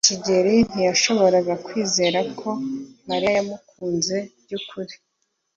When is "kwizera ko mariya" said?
1.65-3.31